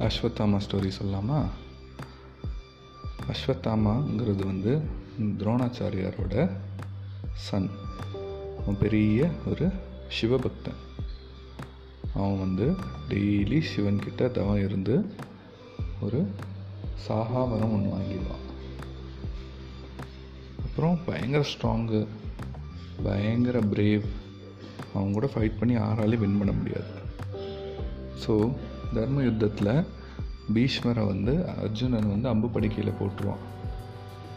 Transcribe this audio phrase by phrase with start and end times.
[0.00, 1.40] Ashwatthama story சொல்லலாமா?
[3.32, 4.80] அஸ்வத்தாமாங்கிறது வந்து
[5.38, 6.50] துரோணாச்சாரியாரோட
[7.32, 7.70] Sun
[8.60, 9.66] அவன் பெரிய ஒரு
[10.20, 10.80] சிவபக்தன்.
[12.14, 12.66] அவன் வந்து
[13.08, 15.12] டெய்லி சிவன்கிட்ட தவம் இருந்து
[16.00, 16.30] ஒரு
[17.08, 18.46] சாகாவரம் ஒன்று வாங்கிடுவான்.
[20.64, 22.06] அப்புறம் பயங்கர ஸ்ட்ராங்கு
[23.02, 24.04] பயங்கர பிரேவ்
[24.94, 26.92] அவங்க கூட ஃபைட் பண்ணி யாராலையும் வின் பண்ண முடியாது.
[28.26, 28.52] ஸோ
[28.94, 29.84] தர்ம யுத்தத்தில்
[30.54, 31.32] பீஷ்மரை வந்து
[31.64, 33.42] அர்ஜுனன் வந்து அம்பு படுக்கையில் போட்டுருவான்.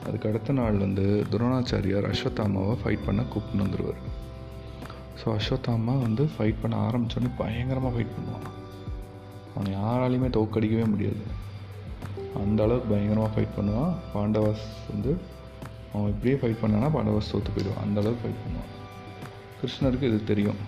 [0.07, 4.01] அதுக்கு அடுத்த நாள் வந்து துரோணாச்சாரியார் அஸ்வத்தாமாவை ஃபைட் பண்ண கூப்பிட்டு வந்துடுவார்
[5.19, 8.47] ஸோ அஸ்வத்தாமா வந்து ஃபைட் பண்ண ஆரம்பித்தோடனே பயங்கரமாக ஃபைட் பண்ணுவான்.
[9.53, 11.23] அவனை யாராலையுமே தோக்கடிக்கவே முடியாது.
[12.41, 13.93] அந்த அளவுக்கு பயங்கரமாக ஃபைட் பண்ணுவான்.
[14.13, 15.11] பாண்டவாஸ் வந்து
[15.93, 17.83] அவன் இப்படியே ஃபைட் பண்ணானா பாண்டவாஸ் தோற்று போயிடுவான்.
[17.85, 18.71] அந்த அளவுக்கு ஃபைட் பண்ணுவான்.
[19.59, 20.61] கிருஷ்ணருக்கு இது தெரியும்.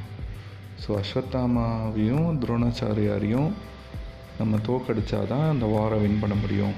[0.84, 3.49] ஸோ அஸ்வத்தாமாவையும் துரோணாச்சாரியாரையும்
[4.38, 6.76] நம்ம தோக்கடிச்சாதான் அந்த வாரை வின் பண்ண முடியும்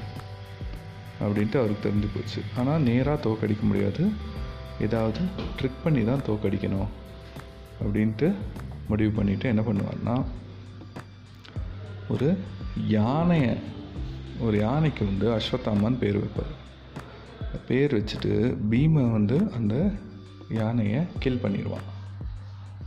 [1.19, 2.41] அப்படின்ட்டு அவருக்கு தெரிஞ்சு போச்சு.
[2.57, 4.03] ஆனால் நேராக தோக்கடிக்க முடியாது.
[4.81, 5.21] ஏதாவது
[5.59, 6.89] ட்ரிக் பண்ணி தான் தோக்கடிக்கணும்
[7.83, 8.27] அப்படின்ட்டு
[8.87, 10.15] முடிவு பண்ணிவிட்டு என்ன பண்ணுவார்னா
[12.09, 12.27] ஒரு
[12.87, 13.55] யானையை
[14.39, 16.53] ஒரு யானைக்கு வந்து அஸ்வத்தாமான்னு பேர் வைப்பார்.
[17.67, 18.33] பேர் வச்சுட்டு
[18.71, 19.75] பீமை வந்து அந்த
[20.49, 21.87] யானையை கில் பண்ணிடுவான்.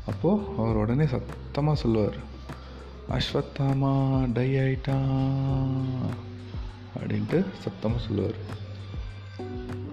[0.07, 2.19] அப்போது அவர் உடனே சத்தமாக சொல்லுவார்.
[3.17, 3.93] அஸ்வத்தாமா
[4.33, 5.09] டை ஆயிட்டான்
[6.97, 8.39] அப்படின்ட்டு சத்தமாக சொல்லுவார்.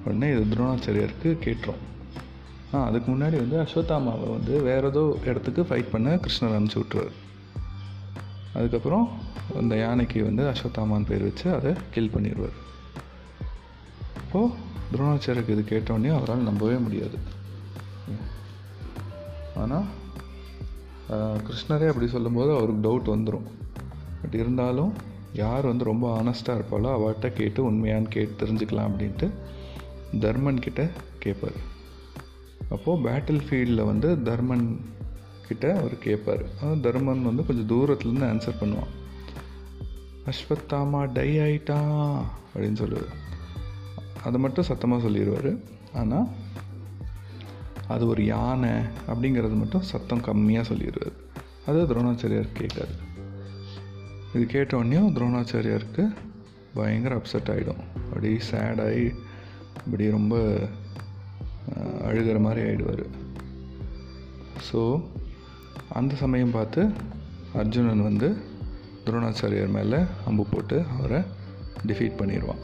[0.05, 1.83] உடனே இது துரோணாச்சாரியாருக்கு கேட்டுரும்
[2.73, 7.15] ஆ அதுக்கு முன்னாடி வந்து அஸ்வத்தாமாவை வந்து வேற ஏதோ இடத்துக்கு ஃபைட் பண்ண கிருஷ்ணர் அனுப்பிச்சி விட்ருவார்
[8.53, 9.09] அதுக்கப்புறம்
[9.55, 12.57] அந்த யானைக்கு வந்து அஸ்வத்தாமான்னு பேர் வச்சு அதை கில் பண்ணிடுவார்
[14.17, 14.53] அப்போது
[14.91, 17.17] துரோணாச்சாரியருக்கு இது கேட்டோடனே அவரால் நம்பவே முடியாது.
[19.55, 19.87] ஆனால்
[21.09, 23.47] கிருஷ்ணரே அப்படி சொல்லும்போது அவருக்கு டவுட் வந்துடும்
[24.21, 24.93] பட் இருந்தாலும்
[25.33, 29.29] யார் வந்து ரொம்ப ஆனஸ்ட்டாக இருப்பாளோ அவர்கிட்ட கேட்டு உண்மையான்னு கேட்டு தெரிஞ்சுக்கலாம் அப்படின்ட்டு
[30.19, 31.75] தர்மன் கிட்ட கேட்பார்
[32.69, 34.77] அப்போது பேட்டில் ஃபீல்டில் வந்து தர்மன்
[35.47, 38.93] கிட்ட அவர் கேட்பார் தர்மன் வந்து கொஞ்சம் தூரத்துலேருந்து ஆன்சர் பண்ணுவான்.
[40.25, 41.77] அஸ்வத்தாமா டை ஆயிட்டா?
[42.55, 43.13] அப்படின்னு சொல்லுவார்.
[44.23, 45.59] அதை மட்டும் சத்தமாக சொல்லிடுவார்
[45.93, 46.27] ஆனால்
[47.87, 48.73] அது ஒரு யானை
[49.07, 51.15] அப்படிங்கிறது மட்டும் சத்தம் கம்மியாக சொல்லிடுவார்
[51.65, 52.95] அது துரோணாச்சாரியார் கேட்காது
[54.33, 56.03] இது கேட்டோடனேயும் துரோணாச்சாரியாருக்கு
[56.73, 59.05] பயங்கர அப்செட் ஆகிடும் அப்படி சேடாகி
[59.85, 60.59] இப்படி ரொம்ப
[62.03, 63.05] அழுகிற மாதிரி ஆகிடுவார்
[64.71, 65.01] ஸோ
[65.89, 66.91] அந்த சமயம் பார்த்து
[67.53, 68.37] அர்ஜுனன் வந்து
[69.05, 71.21] துரோணாச்சாரியார் மேலே அம்பு போட்டு அவரை
[71.87, 72.63] டிஃபீட் பண்ணிடுவான்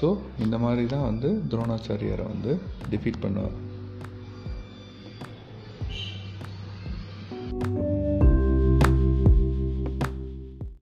[0.00, 2.58] ஸோ இந்த மாதிரி தான் வந்து துரோணாச்சாரியரை வந்து
[2.90, 3.56] டிஃபீட் பண்ணுவார்.